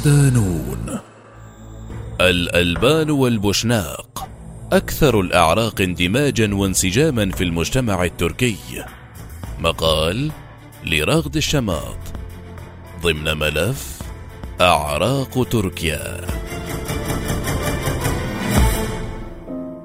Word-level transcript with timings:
ودانون 0.00 1.00
الألبان 2.20 3.10
والبوشناق 3.10 4.28
أكثر 4.72 5.20
الأعراق 5.20 5.80
اندماجا 5.80 6.54
وانسجاما 6.54 7.30
في 7.30 7.44
المجتمع 7.44 8.04
التركي. 8.04 8.56
مقال 9.58 10.30
لرغد 10.86 11.36
الشماط. 11.36 11.98
ضمن 13.02 13.36
ملف 13.36 13.98
أعراق 14.60 15.48
تركيا. 15.48 16.20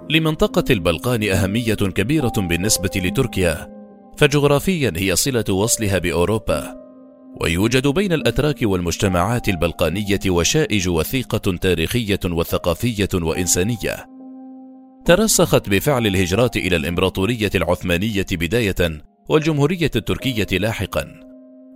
لمنطقة 0.09 0.65
البلقان 0.69 1.29
أهمية 1.29 1.73
كبيرة 1.73 2.33
بالنسبة 2.37 2.91
لتركيا 2.95 3.69
فجغرافيا 4.17 4.93
هي 4.95 5.15
صلة 5.15 5.45
وصلها 5.49 5.97
بأوروبا. 5.97 6.84
ويوجد 7.41 7.87
بين 7.87 8.13
الأتراك 8.13 8.57
والمجتمعات 8.61 9.49
البلقانية 9.49 10.19
وشائج 10.27 10.89
وثيقة 10.89 11.57
تاريخية 11.57 12.19
وثقافية 12.25 13.09
وإنسانية. 13.13 14.09
ترسخت 15.05 15.69
بفعل 15.69 16.07
الهجرات 16.07 16.57
إلى 16.57 16.75
الإمبراطورية 16.75 17.49
العثمانية 17.55 18.25
بداية 18.31 19.01
والجمهورية 19.29 19.91
التركية 19.95 20.57
لاحقا. 20.57 21.05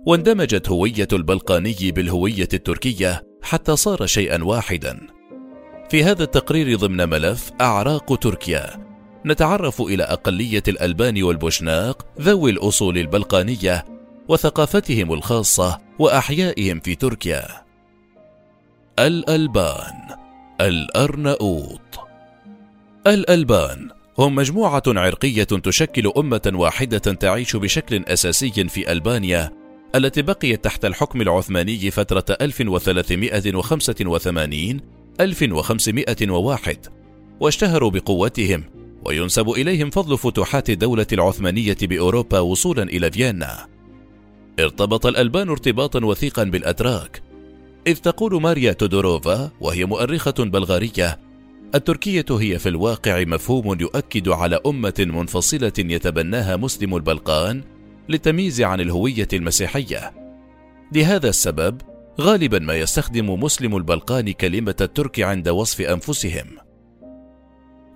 واندمجت 0.06 0.68
هوية 0.68 1.08
البلقاني 1.12 1.92
بالهوية 1.92 2.48
التركية 2.54 3.22
حتى 3.42 3.76
صار 3.76 4.06
شيئا 4.06 4.44
واحدا. 4.44 5.00
في 5.90 6.04
هذا 6.04 6.22
التقرير 6.22 6.76
ضمن 6.76 7.08
ملف 7.08 7.50
أعراق 7.60 8.18
تركيا 8.18 8.90
نتعرف 9.26 9.80
إلى 9.80 10.02
أقلية 10.02 10.62
الألبان 10.68 11.22
والبوشناق 11.22 12.06
ذوي 12.20 12.50
الأصول 12.50 12.98
البلقانية 12.98 13.84
وثقافتهم 14.30 15.12
الخاصة 15.12 15.78
وأحيائهم 15.98 16.80
في 16.80 16.94
تركيا. 16.94 17.46
الألبان 18.98 20.16
الأرناؤوط 20.60 21.80
الألبان 23.06 23.90
هم 24.18 24.34
مجموعة 24.34 24.82
عرقية 24.86 25.44
تشكل 25.44 26.12
أمة 26.16 26.52
واحدة 26.54 26.98
تعيش 26.98 27.56
بشكل 27.56 28.04
أساسي 28.04 28.68
في 28.68 28.92
ألبانيا 28.92 29.50
التي 29.94 30.22
بقيت 30.22 30.64
تحت 30.64 30.84
الحكم 30.84 31.20
العثماني 31.20 31.90
فترة 31.90 32.24
1385 32.40 34.80
1501 35.20 36.86
واشتهروا 37.40 37.90
بقوتهم 37.90 38.64
وينسب 39.04 39.50
إليهم 39.50 39.90
فضل 39.90 40.18
فتوحات 40.18 40.70
الدولة 40.70 41.06
العثمانية 41.12 41.76
بأوروبا 41.82 42.38
وصولا 42.38 42.82
إلى 42.82 43.10
فيينا 43.10 43.79
ارتبط 44.64 45.06
الألبان 45.06 45.48
ارتباطا 45.48 46.04
وثيقا 46.04 46.44
بالأتراك. 46.44 47.22
إذ 47.86 47.96
تقول 47.96 48.42
ماريا 48.42 48.72
تودوروفا 48.72 49.50
وهي 49.60 49.84
مؤرخة 49.84 50.34
بلغارية 50.38 51.20
التركية 51.74 52.24
هي 52.30 52.58
في 52.58 52.68
الواقع 52.68 53.24
مفهوم 53.24 53.80
يؤكد 53.80 54.28
على 54.28 54.60
أمة 54.66 54.94
منفصلة 54.98 55.72
يتبناها 55.78 56.56
مسلم 56.56 56.96
البلقان 56.96 57.62
للتمييز 58.08 58.60
عن 58.60 58.80
الهوية 58.80 59.28
المسيحية. 59.32 60.12
لهذا 60.92 61.28
السبب 61.28 61.80
غالبا 62.20 62.58
ما 62.58 62.74
يستخدم 62.74 63.30
مسلم 63.30 63.76
البلقان 63.76 64.32
كلمة 64.32 64.74
الترك 64.80 65.20
عند 65.20 65.48
وصف 65.48 65.80
أنفسهم. 65.80 66.46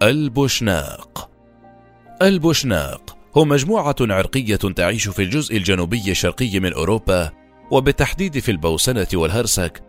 البوشناق. 0.03 1.30
البوشناق 2.22 3.16
هم 3.37 3.49
مجموعة 3.49 3.97
عرقية 4.00 4.56
تعيش 4.56 5.09
في 5.09 5.22
الجزء 5.22 5.56
الجنوبي 5.56 6.11
الشرقي 6.11 6.61
من 6.61 6.72
أوروبا 6.72 7.31
وبالتحديد 7.71 8.39
في 8.39 8.50
البوسنة 8.50 9.06
والهرسك 9.15 9.83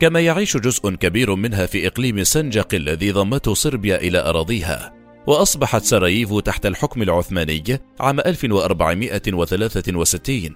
كما 0.00 0.20
يعيش 0.20 0.56
جزء 0.56 0.90
كبير 0.90 1.34
منها 1.34 1.66
في 1.66 1.86
إقليم 1.86 2.24
سنجق 2.24 2.74
الذي 2.74 3.10
ضمته 3.10 3.54
صربيا 3.54 3.96
إلى 3.96 4.18
أراضيها 4.18 4.92
وأصبحت 5.26 5.82
سراييفو 5.82 6.40
تحت 6.40 6.66
الحكم 6.66 7.02
العثماني 7.02 7.80
عام 8.00 8.20
1463 8.20 10.50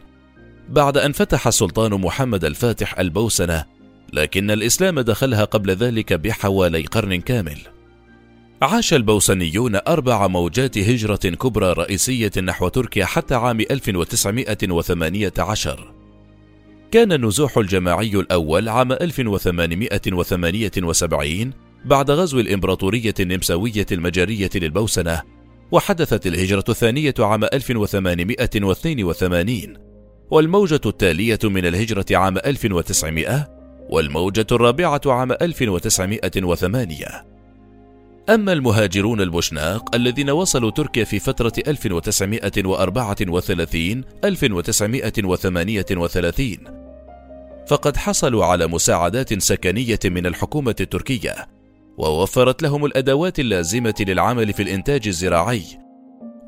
بعد 0.69 0.99
أن 0.99 1.13
فتح 1.13 1.47
السلطان 1.47 1.91
محمد 1.91 2.45
الفاتح 2.45 2.99
البوسنة 2.99 3.65
لكن 4.13 4.51
الإسلام 4.51 5.01
دخلها 5.01 5.45
قبل 5.45 5.71
ذلك 5.71 6.13
بحوالي 6.13 6.83
قرن 6.83 7.21
كامل. 7.21 7.59
عاش 8.63 8.95
البوسنيون 8.95 9.79
أربع 9.89 10.27
موجات 10.27 10.79
هجرة 10.79 11.17
كبرى 11.17 11.73
رئيسية 11.73 12.31
نحو 12.43 12.69
تركيا 12.69 13.05
حتى 13.05 13.35
عام 13.35 13.61
1918 13.61 15.93
كان 16.91 17.13
النزوح 17.13 17.59
الجماعي 17.59 18.15
الأول 18.15 18.69
عام 18.69 18.93
1878 18.93 21.51
بعد 21.85 22.11
غزو 22.11 22.41
الإمبراطورية 22.41 23.15
النمساوية 23.21 23.87
المجرية 23.93 24.51
للبوسنة 24.55 25.23
وحدثت 25.71 26.27
الهجرة 26.27 26.65
الثانية 26.69 27.15
عام 27.19 27.45
1882 27.45 29.75
والموجة 30.31 30.81
التالية 30.87 31.39
من 31.45 31.67
الهجرة 31.67 32.07
عام 32.11 32.39
1900 32.39 33.49
والموجة 33.91 34.47
الرابعة 34.53 35.01
عام 35.07 35.33
1908 35.33 37.36
أما 38.31 38.53
المهاجرون 38.53 39.21
البوشناق 39.21 39.95
الذين 39.95 40.31
وصلوا 40.31 40.71
تركيا 40.71 41.05
في 41.05 41.19
فترة 41.19 41.53
1934 41.69 44.05
1938 44.25 46.57
فقد 47.67 47.97
حصلوا 47.97 48.45
على 48.45 48.67
مساعدات 48.67 49.43
سكنية 49.43 49.99
من 50.05 50.27
الحكومة 50.27 50.75
التركية 50.81 51.49
ووفرت 51.99 52.63
لهم 52.63 52.85
الأدوات 52.85 53.39
اللازمة 53.39 53.95
للعمل 54.01 54.53
في 54.53 54.63
الإنتاج 54.63 55.09
الزراعي. 55.09 55.63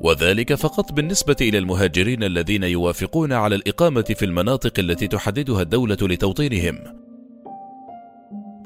وذلك 0.01 0.53
فقط 0.53 0.91
بالنسبة 0.91 1.35
إلى 1.41 1.57
المهاجرين 1.57 2.23
الذين 2.23 2.63
يوافقون 2.63 3.33
على 3.33 3.55
الإقامة 3.55 4.01
في 4.01 4.25
المناطق 4.25 4.79
التي 4.79 5.07
تحددها 5.07 5.61
الدولة 5.61 5.97
لتوطينهم. 6.01 6.79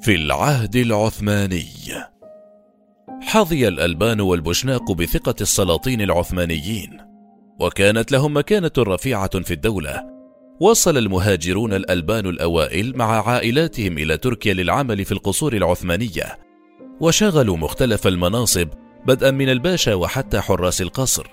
في 0.01 0.16
العهد 0.16 0.75
العثماني. 0.75 1.66
حظي 3.26 3.68
الألبان 3.68 4.22
والبوشناق 4.22 4.92
بثقة 4.92 5.36
السلاطين 5.42 6.02
العثمانيين 6.02 6.98
وكانت 7.60 8.12
لهم 8.12 8.38
مكانة 8.38 8.72
رفيعة 8.78 9.40
في 9.40 9.54
الدولة. 9.54 10.04
وصل 10.60 10.98
المهاجرون 10.98 11.74
الألبان 11.74 12.26
الأوائل 12.26 12.98
مع 12.98 13.30
عائلاتهم 13.30 13.98
إلى 13.98 14.18
تركيا 14.18 14.54
للعمل 14.54 15.06
في 15.06 15.12
القصور 15.12 15.54
العثمانية 15.54 16.38
وشغلوا 17.00 17.58
مختلف 17.58 18.08
المناصب 18.08 18.68
بدءا 19.08 19.32
من 19.32 19.50
الباشا 19.50 19.94
وحتى 19.94 20.42
حراس 20.42 20.82
القصر 20.82 21.28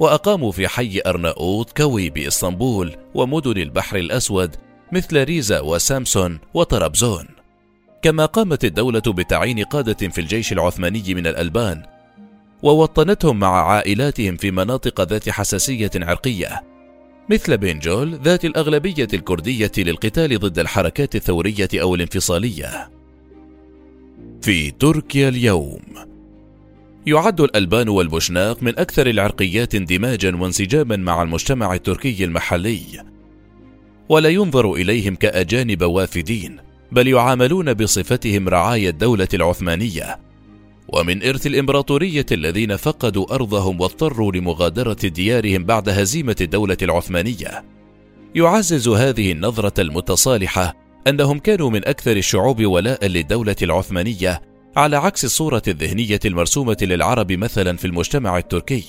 وأقاموا 0.00 0.52
في 0.52 0.68
حي 0.68 1.02
أرناؤوط 1.06 1.76
كوي 1.76 2.10
بإسطنبول 2.10 2.96
ومدن 3.14 3.56
البحر 3.62 3.96
الأسود 3.96 4.56
مثل 4.92 5.24
ريزا 5.24 5.60
وسامسون 5.60 6.38
وطرابزون. 6.54 7.35
كما 8.02 8.26
قامت 8.26 8.64
الدولة 8.64 9.02
بتعيين 9.06 9.64
قادة 9.64 10.08
في 10.08 10.20
الجيش 10.20 10.52
العثماني 10.52 11.14
من 11.14 11.26
الألبان 11.26 11.82
ووطنتهم 12.62 13.38
مع 13.38 13.70
عائلاتهم 13.70 14.36
في 14.36 14.50
مناطق 14.50 15.00
ذات 15.00 15.28
حساسية 15.28 15.90
عرقية 15.96 16.62
مثل 17.30 17.56
بنجول 17.56 18.14
ذات 18.14 18.44
الأغلبية 18.44 19.08
الكردية 19.14 19.72
للقتال 19.78 20.38
ضد 20.38 20.58
الحركات 20.58 21.16
الثورية 21.16 21.68
أو 21.74 21.94
الانفصالية. 21.94 22.90
في 24.42 24.70
تركيا 24.70 25.28
اليوم 25.28 25.80
يعد 27.06 27.40
الألبان 27.40 27.88
والبوشناق 27.88 28.62
من 28.62 28.78
أكثر 28.78 29.06
العرقيات 29.06 29.74
اندماجا 29.74 30.36
وانسجاما 30.36 30.96
مع 30.96 31.22
المجتمع 31.22 31.74
التركي 31.74 32.24
المحلي 32.24 33.04
ولا 34.08 34.28
ينظر 34.28 34.72
إليهم 34.72 35.14
كأجانب 35.14 35.82
وافدين 35.82 36.65
بل 36.92 37.08
يعاملون 37.08 37.74
بصفتهم 37.74 38.48
رعايا 38.48 38.90
الدولة 38.90 39.28
العثمانية. 39.34 40.18
ومن 40.88 41.22
إرث 41.22 41.46
الإمبراطورية 41.46 42.26
الذين 42.32 42.76
فقدوا 42.76 43.34
أرضهم 43.34 43.80
واضطروا 43.80 44.32
لمغادرة 44.32 44.96
ديارهم 45.04 45.64
بعد 45.64 45.88
هزيمة 45.88 46.36
الدولة 46.40 46.76
العثمانية. 46.82 47.64
يعزز 48.34 48.88
هذه 48.88 49.32
النظرة 49.32 49.80
المتصالحة 49.80 50.74
أنهم 51.06 51.38
كانوا 51.38 51.70
من 51.70 51.88
أكثر 51.88 52.16
الشعوب 52.16 52.64
ولاء 52.66 53.06
للدولة 53.06 53.56
العثمانية 53.62 54.42
على 54.76 54.96
عكس 54.96 55.24
الصورة 55.24 55.62
الذهنية 55.68 56.20
المرسومة 56.24 56.76
للعرب 56.82 57.32
مثلا 57.32 57.76
في 57.76 57.84
المجتمع 57.84 58.38
التركي. 58.38 58.84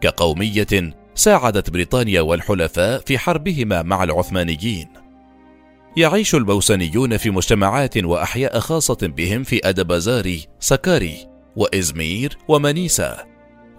كقومية 0.00 0.94
ساعدت 1.14 1.70
بريطانيا 1.70 2.20
والحلفاء 2.20 3.00
في 3.06 3.18
حربهما 3.18 3.82
مع 3.82 4.04
العثمانيين. 4.04 5.05
يعيش 5.96 6.34
البوسنيون 6.34 7.16
في 7.16 7.30
مجتمعات 7.30 8.04
وأحياء 8.04 8.58
خاصة 8.58 8.98
بهم 9.02 9.42
في 9.42 9.60
أدبازاري، 9.64 10.46
سكاري، 10.60 11.16
وإزمير 11.56 12.38
ومانيسا، 12.48 13.24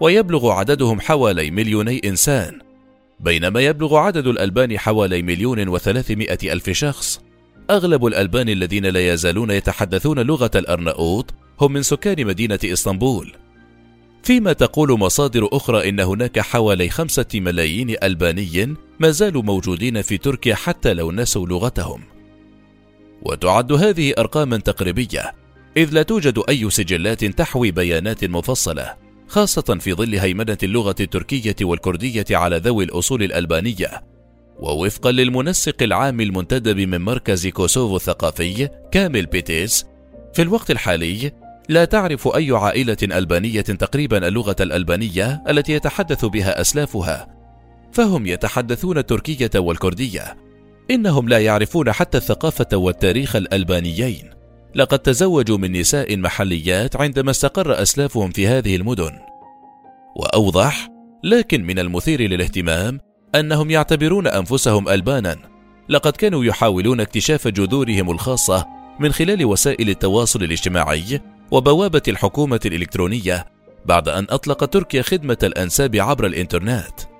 ويبلغ 0.00 0.50
عددهم 0.50 1.00
حوالي 1.00 1.50
مليوني 1.50 2.00
إنسان، 2.04 2.58
بينما 3.20 3.60
يبلغ 3.60 3.96
عدد 3.96 4.26
الألبان 4.26 4.78
حوالي 4.78 5.22
مليون 5.22 5.68
وثلاثمائة 5.68 6.52
ألف 6.52 6.70
شخص، 6.70 7.20
أغلب 7.70 8.06
الألبان 8.06 8.48
الذين 8.48 8.86
لا 8.86 9.12
يزالون 9.12 9.50
يتحدثون 9.50 10.18
لغة 10.18 10.50
الأرناؤوط 10.54 11.34
هم 11.60 11.72
من 11.72 11.82
سكان 11.82 12.26
مدينة 12.26 12.58
إسطنبول. 12.64 13.32
فيما 14.22 14.52
تقول 14.52 14.98
مصادر 14.98 15.48
أخرى 15.52 15.88
إن 15.88 16.00
هناك 16.00 16.40
حوالي 16.40 16.88
خمسة 16.88 17.26
ملايين 17.34 17.96
ألباني 18.02 18.78
ما 19.00 19.10
زالوا 19.10 19.42
موجودين 19.42 20.02
في 20.02 20.18
تركيا 20.18 20.54
حتى 20.54 20.94
لو 20.94 21.12
نسوا 21.12 21.46
لغتهم. 21.46 22.02
وتعد 23.22 23.72
هذه 23.72 24.14
أرقاما 24.18 24.56
تقريبية 24.56 25.34
إذ 25.76 25.90
لا 25.92 26.02
توجد 26.02 26.42
أي 26.48 26.70
سجلات 26.70 27.24
تحوي 27.24 27.70
بيانات 27.70 28.24
مفصلة 28.24 28.96
خاصة 29.28 29.78
في 29.80 29.92
ظل 29.92 30.14
هيمنة 30.14 30.58
اللغة 30.62 30.94
التركية 31.00 31.56
والكردية 31.62 32.24
على 32.30 32.56
ذوي 32.56 32.84
الأصول 32.84 33.22
الألبانية. 33.22 34.02
ووفقا 34.58 35.12
للمنسق 35.12 35.82
العام 35.82 36.20
المنتدب 36.20 36.78
من 36.78 37.00
مركز 37.00 37.46
كوسوفو 37.46 37.96
الثقافي 37.96 38.68
كامل 38.92 39.26
بيتيس 39.26 39.86
في 40.34 40.42
الوقت 40.42 40.70
الحالي 40.70 41.32
لا 41.68 41.84
تعرف 41.84 42.28
أي 42.28 42.50
عائلة 42.50 42.96
ألبانية 43.02 43.60
تقريبا 43.60 44.28
اللغة 44.28 44.56
الألبانية 44.60 45.42
التي 45.48 45.72
يتحدث 45.72 46.24
بها 46.24 46.60
أسلافها. 46.60 47.37
فهم 47.98 48.26
يتحدثون 48.26 48.98
التركية 48.98 49.50
والكردية. 49.56 50.36
إنهم 50.90 51.28
لا 51.28 51.38
يعرفون 51.38 51.92
حتى 51.92 52.18
الثقافة 52.18 52.76
والتاريخ 52.76 53.36
الألبانيين. 53.36 54.30
لقد 54.74 54.98
تزوجوا 54.98 55.58
من 55.58 55.72
نساء 55.72 56.16
محليات 56.16 56.96
عندما 56.96 57.30
استقر 57.30 57.82
أسلافهم 57.82 58.30
في 58.30 58.46
هذه 58.46 58.76
المدن. 58.76 59.12
وأوضح 60.16 60.88
لكن 61.24 61.64
من 61.64 61.78
المثير 61.78 62.20
للاهتمام 62.20 63.00
أنهم 63.34 63.70
يعتبرون 63.70 64.26
أنفسهم 64.26 64.88
ألبانا. 64.88 65.36
لقد 65.88 66.12
كانوا 66.12 66.44
يحاولون 66.44 67.00
اكتشاف 67.00 67.48
جذورهم 67.48 68.10
الخاصة 68.10 68.66
من 69.00 69.12
خلال 69.12 69.44
وسائل 69.44 69.88
التواصل 69.88 70.42
الاجتماعي 70.42 71.20
وبوابة 71.50 72.02
الحكومة 72.08 72.60
الإلكترونية 72.66 73.46
بعد 73.86 74.08
أن 74.08 74.26
أطلق 74.30 74.64
تركيا 74.64 75.02
خدمة 75.02 75.38
الأنساب 75.42 75.96
عبر 75.96 76.26
الإنترنت. 76.26 77.17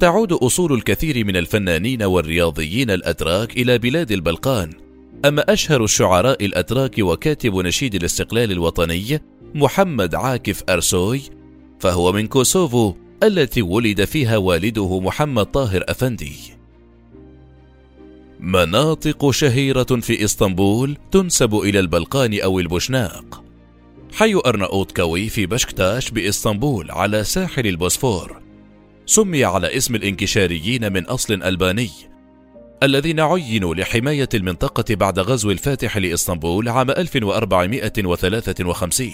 تعود 0.00 0.32
أصول 0.32 0.72
الكثير 0.72 1.26
من 1.26 1.36
الفنانين 1.36 2.02
والرياضيين 2.02 2.90
الأتراك 2.90 3.56
إلى 3.56 3.78
بلاد 3.78 4.12
البلقان، 4.12 4.70
أما 5.24 5.52
أشهر 5.52 5.84
الشعراء 5.84 6.44
الأتراك 6.44 6.98
وكاتب 6.98 7.54
نشيد 7.54 7.94
الاستقلال 7.94 8.52
الوطني 8.52 9.22
محمد 9.54 10.14
عاكف 10.14 10.62
أرسوي 10.68 11.20
فهو 11.80 12.12
من 12.12 12.26
كوسوفو 12.26 12.94
التي 13.22 13.62
ولد 13.62 14.04
فيها 14.04 14.36
والده 14.36 15.00
محمد 15.00 15.46
طاهر 15.46 15.84
أفندي. 15.88 16.36
مناطق 18.40 19.30
شهيرة 19.30 19.82
في 20.00 20.24
إسطنبول 20.24 20.96
تنسب 21.10 21.54
إلى 21.54 21.80
البلقان 21.80 22.40
أو 22.40 22.60
البوشناق. 22.60 23.44
حي 24.12 24.34
أرناؤوط 24.46 24.92
كوي 24.92 25.28
في 25.28 25.46
بشكتاش 25.46 26.10
بإسطنبول 26.10 26.90
على 26.90 27.24
ساحل 27.24 27.66
البوسفور. 27.66 28.39
سمي 29.10 29.44
على 29.44 29.76
اسم 29.76 29.94
الانكشاريين 29.94 30.92
من 30.92 31.04
أصل 31.04 31.42
ألباني 31.42 31.90
الذين 32.82 33.20
عينوا 33.20 33.74
لحماية 33.74 34.28
المنطقة 34.34 34.94
بعد 34.94 35.18
غزو 35.18 35.50
الفاتح 35.50 35.96
لإسطنبول 35.96 36.68
عام 36.68 36.90
1453 36.90 39.10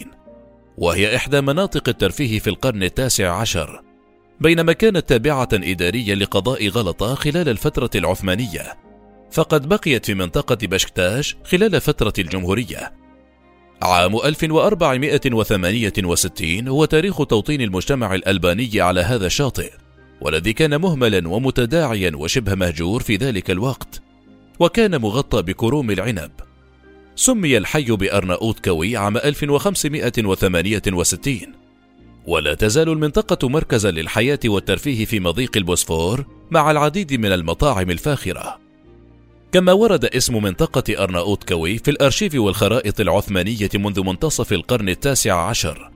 وهي 0.78 1.16
إحدى 1.16 1.40
مناطق 1.40 1.88
الترفيه 1.88 2.38
في 2.38 2.50
القرن 2.50 2.82
التاسع 2.82 3.40
عشر 3.40 3.82
بينما 4.40 4.72
كانت 4.72 5.08
تابعة 5.08 5.48
إداريا 5.52 6.14
لقضاء 6.14 6.68
غلطة 6.68 7.14
خلال 7.14 7.48
الفترة 7.48 7.90
العثمانية 7.94 8.76
فقد 9.30 9.68
بقيت 9.68 10.06
في 10.06 10.14
منطقة 10.14 10.58
بشكتاش 10.62 11.36
خلال 11.44 11.80
فترة 11.80 12.12
الجمهورية. 12.18 12.92
عام 13.82 14.16
1468 14.16 16.68
هو 16.68 16.84
تاريخ 16.84 17.26
توطين 17.26 17.60
المجتمع 17.60 18.14
الألباني 18.14 18.80
على 18.80 19.00
هذا 19.00 19.26
الشاطئ. 19.26 19.70
والذي 20.20 20.52
كان 20.52 20.80
مهملا 20.80 21.28
ومتداعيا 21.28 22.12
وشبه 22.16 22.54
مهجور 22.54 23.02
في 23.02 23.16
ذلك 23.16 23.50
الوقت 23.50 24.02
وكان 24.58 25.00
مغطى 25.00 25.42
بكروم 25.42 25.90
العنب. 25.90 26.30
سمي 27.16 27.56
الحي 27.56 27.84
بأرناؤوط 27.84 28.64
كوي 28.64 28.96
عام 28.96 29.16
1568 29.16 31.38
ولا 32.26 32.54
تزال 32.54 32.88
المنطقة 32.88 33.48
مركزا 33.48 33.90
للحياة 33.90 34.38
والترفيه 34.44 35.04
في 35.04 35.20
مضيق 35.20 35.56
البوسفور 35.56 36.24
مع 36.50 36.70
العديد 36.70 37.14
من 37.14 37.32
المطاعم 37.32 37.90
الفاخرة. 37.90 38.58
كما 39.52 39.72
ورد 39.72 40.04
اسم 40.04 40.42
منطقة 40.42 41.02
أرناؤوط 41.02 41.44
كوي 41.44 41.78
في 41.78 41.90
الأرشيف 41.90 42.34
والخرائط 42.34 43.00
العثمانية 43.00 43.70
منذ 43.74 44.04
منتصف 44.04 44.52
القرن 44.52 44.88
التاسع 44.88 45.48
عشر. 45.48 45.90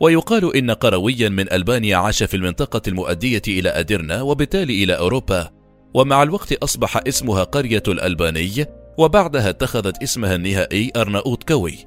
ويقال 0.00 0.56
إن 0.56 0.70
قرويا 0.70 1.28
من 1.28 1.52
ألبانيا 1.52 1.96
عاش 1.96 2.22
في 2.22 2.36
المنطقة 2.36 2.82
المؤدية 2.88 3.42
إلى 3.48 3.68
أديرنا 3.68 4.22
وبالتالي 4.22 4.84
إلى 4.84 4.98
أوروبا. 4.98 5.50
ومع 5.94 6.22
الوقت 6.22 6.52
أصبح 6.52 7.00
اسمها 7.08 7.44
قرية 7.44 7.82
الألباني 7.88 8.66
وبعدها 8.98 9.50
اتخذت 9.50 10.02
اسمها 10.02 10.34
النهائي 10.34 10.92
أرناؤوط 10.96 11.48
كوي. 11.48 11.78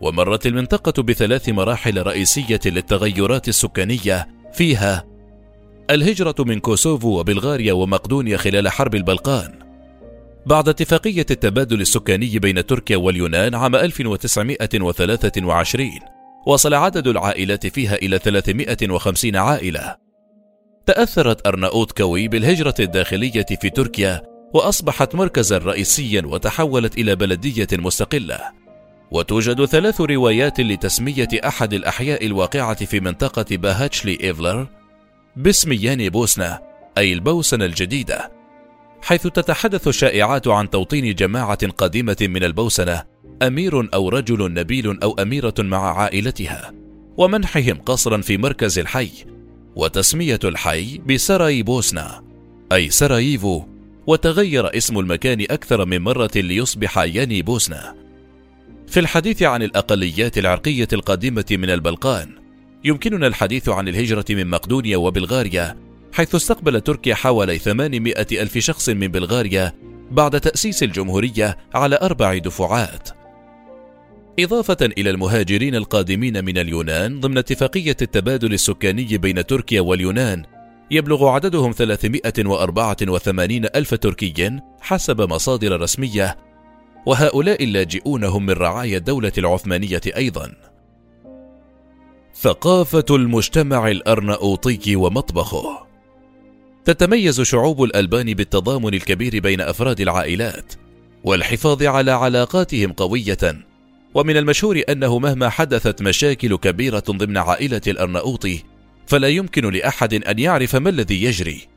ومرت 0.00 0.46
المنطقة 0.46 1.02
بثلاث 1.02 1.48
مراحل 1.48 2.06
رئيسية 2.06 2.60
للتغيرات 2.66 3.48
السكانية 3.48 4.28
فيها 4.52 5.04
الهجرة 5.90 6.34
من 6.38 6.60
كوسوفو 6.60 7.18
وبلغاريا 7.18 7.72
ومقدونيا 7.72 8.36
خلال 8.36 8.68
حرب 8.68 8.94
البلقان. 8.94 9.58
بعد 10.46 10.68
اتفاقية 10.68 11.26
التبادل 11.30 11.80
السكاني 11.80 12.38
بين 12.38 12.66
تركيا 12.66 12.96
واليونان 12.96 13.54
عام 13.54 13.76
1923 13.76 16.13
وصل 16.46 16.74
عدد 16.74 17.06
العائلات 17.06 17.66
فيها 17.66 17.94
إلى 17.94 18.18
350 18.18 19.36
عائلة. 19.36 19.96
تأثرت 20.86 21.46
أرناؤوط 21.46 21.92
كوي 21.92 22.28
بالهجرة 22.28 22.74
الداخلية 22.80 23.46
في 23.60 23.70
تركيا 23.70 24.22
وأصبحت 24.54 25.14
مركزا 25.14 25.58
رئيسيا 25.58 26.22
وتحولت 26.26 26.98
إلى 26.98 27.16
بلدية 27.16 27.68
مستقلة. 27.72 28.40
وتوجد 29.10 29.64
ثلاث 29.64 30.00
روايات 30.00 30.60
لتسمية 30.60 31.28
أحد 31.44 31.74
الأحياء 31.74 32.26
الواقعة 32.26 32.84
في 32.84 33.00
منطقة 33.00 33.56
باهاتشلي 33.56 34.18
إيفلر 34.22 34.66
باسم 35.36 35.72
ياني 35.72 36.10
بوسنة 36.10 36.58
أي 36.98 37.12
البوسنة 37.12 37.64
الجديدة. 37.64 38.32
حيث 39.02 39.22
تتحدث 39.22 39.88
الشائعات 39.88 40.48
عن 40.48 40.70
توطين 40.70 41.14
جماعة 41.14 41.68
قديمة 41.68 42.16
من 42.20 42.44
البوسنة 42.44 43.13
أمير 43.42 43.94
أو 43.94 44.08
رجل 44.08 44.52
نبيل 44.52 45.00
أو 45.02 45.12
أميرة 45.12 45.54
مع 45.58 45.98
عائلتها 45.98 46.72
ومنحهم 47.16 47.76
قصرا 47.86 48.20
في 48.20 48.36
مركز 48.36 48.78
الحي 48.78 49.10
وتسمية 49.76 50.38
الحي 50.44 50.98
بسراي 50.98 51.62
بوسنا 51.62 52.22
أي 52.72 52.90
سراييفو 52.90 53.62
وتغير 54.06 54.76
اسم 54.76 54.98
المكان 54.98 55.40
أكثر 55.40 55.84
من 55.84 56.00
مرة 56.00 56.30
ليصبح 56.36 56.98
ياني 56.98 57.42
بوسنا 57.42 57.94
في 58.86 59.00
الحديث 59.00 59.42
عن 59.42 59.62
الأقليات 59.62 60.38
العرقية 60.38 60.88
القادمة 60.92 61.44
من 61.50 61.70
البلقان 61.70 62.28
يمكننا 62.84 63.26
الحديث 63.26 63.68
عن 63.68 63.88
الهجرة 63.88 64.24
من 64.30 64.50
مقدونيا 64.50 64.96
وبلغاريا 64.96 65.76
حيث 66.12 66.34
استقبل 66.34 66.80
تركيا 66.80 67.14
حوالي 67.14 67.58
800 67.58 68.14
ألف 68.32 68.58
شخص 68.58 68.88
من 68.88 69.08
بلغاريا 69.08 69.72
بعد 70.10 70.40
تأسيس 70.40 70.82
الجمهورية 70.82 71.58
على 71.74 71.98
أربع 72.02 72.38
دفعات. 72.38 73.23
إضافة 74.38 74.76
إلى 74.82 75.10
المهاجرين 75.10 75.74
القادمين 75.74 76.44
من 76.44 76.58
اليونان 76.58 77.20
ضمن 77.20 77.38
اتفاقية 77.38 77.96
التبادل 78.02 78.52
السكاني 78.52 79.18
بين 79.18 79.46
تركيا 79.46 79.80
واليونان. 79.80 80.42
يبلغ 80.90 81.28
عددهم 81.28 81.72
384 81.72 83.64
ألف 83.64 83.94
تركي 83.94 84.60
حسب 84.80 85.20
مصادر 85.20 85.80
رسمية 85.80 86.38
وهؤلاء 87.06 87.64
اللاجئون 87.64 88.24
هم 88.24 88.46
من 88.46 88.54
رعايا 88.54 88.98
الدولة 88.98 89.32
العثمانية 89.38 90.00
أيضا. 90.16 90.52
ثقافة 92.40 93.04
المجتمع 93.10 93.90
الأرناؤوطي 93.90 94.96
ومطبخه. 94.96 95.86
تتميز 96.84 97.40
شعوب 97.40 97.82
الألبان 97.82 98.34
بالتضامن 98.34 98.94
الكبير 98.94 99.40
بين 99.40 99.60
أفراد 99.60 100.00
العائلات 100.00 100.72
والحفاظ 101.24 101.82
على 101.82 102.10
علاقاتهم 102.10 102.92
قوية 102.92 103.64
ومن 104.14 104.36
المشهور 104.36 104.82
أنه 104.88 105.18
مهما 105.18 105.48
حدثت 105.48 106.02
مشاكل 106.02 106.56
كبيرة 106.56 107.02
ضمن 107.10 107.36
عائلة 107.36 107.80
الأرناؤوطي 107.86 108.62
فلا 109.06 109.28
يمكن 109.28 109.70
لأحد 109.70 110.14
أن 110.14 110.38
يعرف 110.38 110.76
ما 110.76 110.90
الذي 110.90 111.22
يجري. 111.22 111.68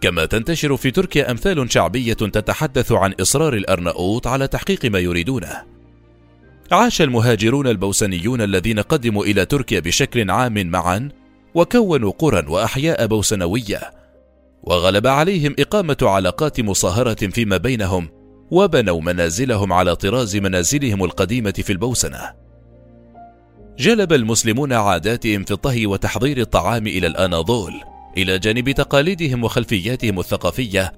كما 0.00 0.24
تنتشر 0.24 0.76
في 0.76 0.90
تركيا 0.90 1.30
أمثال 1.30 1.72
شعبية 1.72 2.12
تتحدث 2.12 2.92
عن 2.92 3.14
إصرار 3.20 3.54
الأرناؤوط 3.54 4.26
على 4.26 4.46
تحقيق 4.46 4.84
ما 4.84 4.98
يريدونه. 4.98 5.62
عاش 6.72 7.02
المهاجرون 7.02 7.66
البوسنيون 7.66 8.40
الذين 8.40 8.80
قدموا 8.80 9.24
إلى 9.24 9.46
تركيا 9.46 9.80
بشكل 9.80 10.30
عام 10.30 10.66
معا 10.66 11.08
وكونوا 11.54 12.12
قرى 12.18 12.46
وأحياء 12.48 13.06
بوسنوية 13.06 13.80
وغلب 14.62 15.06
عليهم 15.06 15.54
إقامة 15.58 15.96
علاقات 16.02 16.60
مصاهرة 16.60 17.14
فيما 17.14 17.56
بينهم 17.56 18.08
وبنوا 18.50 19.00
منازلهم 19.00 19.72
على 19.72 19.96
طراز 19.96 20.36
منازلهم 20.36 21.04
القديمة 21.04 21.50
في 21.50 21.72
البوسنة. 21.72 22.32
جلب 23.78 24.12
المسلمون 24.12 24.72
عاداتهم 24.72 25.44
في 25.44 25.50
الطهي 25.50 25.86
وتحضير 25.86 26.38
الطعام 26.40 26.86
إلى 26.86 27.06
الأناضول، 27.06 27.72
إلى 28.16 28.38
جانب 28.38 28.70
تقاليدهم 28.70 29.44
وخلفياتهم 29.44 30.18
الثقافية. 30.18 30.92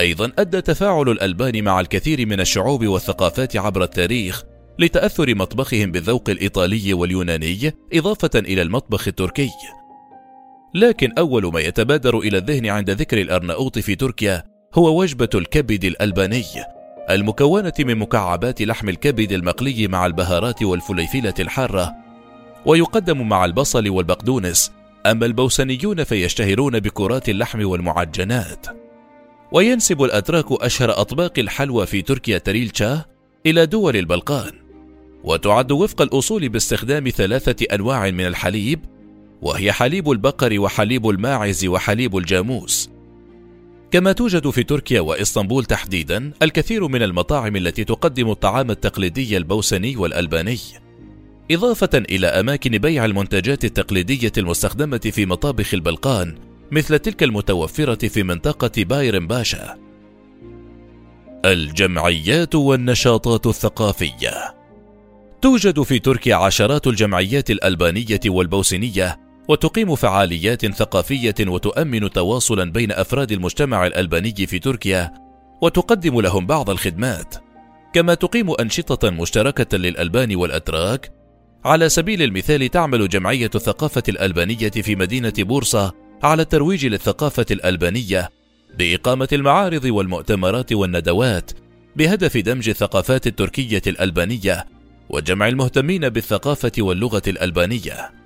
أيضا 0.00 0.32
أدى 0.38 0.60
تفاعل 0.60 1.08
الألبان 1.08 1.64
مع 1.64 1.80
الكثير 1.80 2.26
من 2.26 2.40
الشعوب 2.40 2.86
والثقافات 2.86 3.56
عبر 3.56 3.82
التاريخ 3.82 4.44
لتأثر 4.78 5.34
مطبخهم 5.34 5.92
بالذوق 5.92 6.30
الإيطالي 6.30 6.94
واليوناني 6.94 7.74
إضافة 7.92 8.30
إلى 8.34 8.62
المطبخ 8.62 9.08
التركي. 9.08 9.50
لكن 10.74 11.12
أول 11.18 11.52
ما 11.52 11.60
يتبادر 11.60 12.18
إلى 12.18 12.38
الذهن 12.38 12.66
عند 12.66 12.90
ذكر 12.90 13.20
الأرناؤوط 13.20 13.78
في 13.78 13.94
تركيا 13.94 14.44
هو 14.74 15.00
وجبة 15.00 15.28
الكبد 15.34 15.84
الألباني 15.84 16.44
المكونة 17.10 17.72
من 17.78 17.96
مكعبات 17.98 18.62
لحم 18.62 18.88
الكبد 18.88 19.32
المقلي 19.32 19.88
مع 19.88 20.06
البهارات 20.06 20.62
والفليفلة 20.62 21.34
الحارة 21.40 21.94
ويقدم 22.66 23.28
مع 23.28 23.44
البصل 23.44 23.88
والبقدونس. 23.88 24.72
أما 25.06 25.26
البوسنيون 25.26 26.04
فيشتهرون 26.04 26.80
بكرات 26.80 27.28
اللحم 27.28 27.66
والمعجنات. 27.66 28.66
وينسب 29.52 30.02
الأتراك 30.02 30.44
أشهر 30.50 31.00
أطباق 31.00 31.32
الحلوى 31.38 31.86
في 31.86 32.02
تركيا 32.02 32.38
تريلشا 32.38 33.04
إلى 33.46 33.66
دول 33.66 33.96
البلقان. 33.96 34.52
وتعد 35.24 35.72
وفق 35.72 36.02
الأصول 36.02 36.48
باستخدام 36.48 37.08
ثلاثة 37.08 37.66
أنواع 37.74 38.10
من 38.10 38.26
الحليب 38.26 38.84
وهي 39.42 39.72
حليب 39.72 40.10
البقر 40.10 40.60
وحليب 40.60 41.08
الماعز 41.08 41.66
وحليب 41.66 42.16
الجاموس. 42.16 42.90
كما 43.94 44.12
توجد 44.12 44.50
في 44.50 44.62
تركيا 44.62 45.00
وإسطنبول 45.00 45.64
تحديدا 45.64 46.32
الكثير 46.42 46.88
من 46.88 47.02
المطاعم 47.02 47.56
التي 47.56 47.84
تقدم 47.84 48.30
الطعام 48.30 48.70
التقليدي 48.70 49.36
البوسني 49.36 49.96
والألباني 49.96 50.58
إضافة 51.50 51.90
إلى 51.94 52.26
أماكن 52.26 52.78
بيع 52.78 53.04
المنتجات 53.04 53.64
التقليدية 53.64 54.32
المستخدمة 54.38 54.98
في 54.98 55.26
مطابخ 55.26 55.74
البلقان 55.74 56.38
مثل 56.70 56.98
تلك 56.98 57.22
المتوفرة 57.22 58.08
في 58.08 58.22
منطقة 58.22 58.84
بايرن 58.84 59.26
باشا 59.26 59.78
الجمعيات 61.44 62.54
والنشاطات 62.54 63.46
الثقافية. 63.46 64.54
توجد 65.42 65.82
في 65.82 65.98
تركيا 65.98 66.34
عشرات 66.34 66.86
الجمعيات 66.86 67.50
الألبانية 67.50 68.20
والبوسنية 68.26 69.23
وتقيم 69.48 69.94
فعاليات 69.94 70.66
ثقافية 70.66 71.34
وتؤمن 71.40 72.10
تواصلا 72.10 72.72
بين 72.72 72.92
أفراد 72.92 73.32
المجتمع 73.32 73.86
الألباني 73.86 74.46
في 74.46 74.58
تركيا 74.58 75.14
وتقدم 75.62 76.20
لهم 76.20 76.46
بعض 76.46 76.70
الخدمات. 76.70 77.34
كما 77.92 78.14
تقيم 78.14 78.50
أنشطة 78.60 79.10
مشتركة 79.10 79.78
للألبان 79.78 80.36
والأتراك 80.36 81.12
على 81.64 81.88
سبيل 81.88 82.22
المثال 82.22 82.70
تعمل 82.70 83.08
جمعية 83.08 83.50
الثقافة 83.54 84.02
الألبانية 84.08 84.70
في 84.70 84.96
مدينة 84.96 85.32
بورصة 85.38 85.92
على 86.22 86.42
الترويج 86.42 86.86
للثقافة 86.86 87.46
الألبانية 87.50 88.30
بإقامة 88.78 89.28
المعارض 89.32 89.84
والمؤتمرات 89.84 90.72
والندوات 90.72 91.50
بهدف 91.96 92.36
دمج 92.36 92.68
الثقافات 92.68 93.26
التركية 93.26 93.82
الألبانية 93.86 94.66
وجمع 95.08 95.48
المهتمين 95.48 96.08
بالثقافة 96.08 96.72
واللغة 96.78 97.22
الألبانية. 97.28 98.23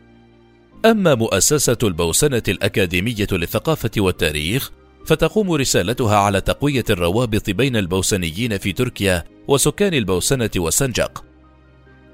أما 0.84 1.14
مؤسسة 1.14 1.76
البوسنة 1.82 2.42
الأكاديمية 2.48 3.26
للثقافة 3.32 3.90
والتاريخ 3.98 4.70
فتقوم 5.06 5.52
رسالتها 5.52 6.16
على 6.16 6.40
تقوية 6.40 6.84
الروابط 6.90 7.50
بين 7.50 7.76
البوسنيين 7.76 8.58
في 8.58 8.72
تركيا 8.72 9.24
وسكان 9.48 9.94
البوسنة 9.94 10.50
والسنجق 10.56 11.24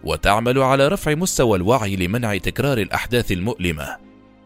وتعمل 0.05 0.59
على 0.59 0.89
رفع 0.89 1.15
مستوى 1.15 1.57
الوعي 1.59 1.97
لمنع 1.97 2.37
تكرار 2.37 2.79
الأحداث 2.79 3.33
المؤلمة 3.33 3.97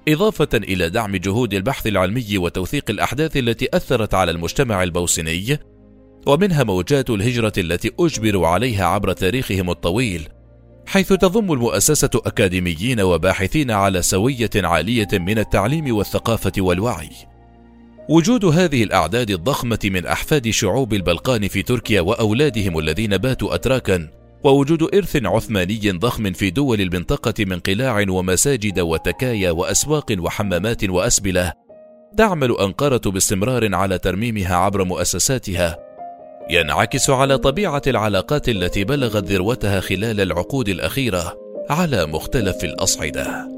إضافة 0.08 0.48
إلى 0.54 0.90
دعم 0.90 1.16
جهود 1.16 1.54
البحث 1.54 1.86
العلمي 1.86 2.38
وتوثيق 2.38 2.90
الأحداث 2.90 3.36
التي 3.36 3.68
أثرت 3.74 4.14
على 4.14 4.30
المجتمع 4.30 4.82
البوسني 4.82 5.58
ومنها 6.26 6.64
موجات 6.64 7.10
الهجرة 7.10 7.52
التي 7.58 7.90
أجبروا 8.00 8.46
عليها 8.48 8.86
عبر 8.86 9.12
تاريخهم 9.12 9.70
الطويل. 9.70 10.28
حيث 10.88 11.12
تضم 11.12 11.52
المؤسسة 11.52 12.10
أكاديميين 12.14 13.00
وباحثين 13.00 13.70
على 13.70 14.02
سوية 14.02 14.50
عالية 14.56 15.08
من 15.12 15.38
التعليم 15.38 15.96
والثقافة 15.96 16.52
والوعي. 16.58 17.10
وجود 18.08 18.44
هذه 18.44 18.82
الأعداد 18.82 19.30
الضخمة 19.30 19.78
من 19.84 20.06
أحفاد 20.06 20.50
شعوب 20.50 20.94
البلقان 20.94 21.48
في 21.48 21.62
تركيا 21.62 22.00
وأولادهم 22.00 22.78
الذين 22.78 23.16
باتوا 23.16 23.54
أتراكا، 23.54 24.08
ووجود 24.44 24.94
إرث 24.94 25.16
عثماني 25.24 25.90
ضخم 25.90 26.32
في 26.32 26.50
دول 26.50 26.80
المنطقة 26.80 27.44
من 27.44 27.58
قلاع 27.58 28.04
ومساجد 28.08 28.80
وتكايا 28.80 29.50
وأسواق 29.50 30.16
وحمامات 30.18 30.84
وأسبلة، 30.84 31.52
تعمل 32.16 32.56
أنقرة 32.60 33.10
باستمرار 33.10 33.74
على 33.74 33.98
ترميمها 33.98 34.56
عبر 34.56 34.84
مؤسساتها 34.84 35.87
ينعكس 36.50 37.10
على 37.10 37.38
طبيعة 37.38 37.82
العلاقات 37.86 38.48
التي 38.48 38.84
بلغت 38.84 39.24
ذروتها 39.24 39.80
خلال 39.80 40.20
العقود 40.20 40.68
الأخيرة 40.68 41.36
على 41.70 42.06
مختلف 42.06 42.64
الأصعدة. 42.64 43.57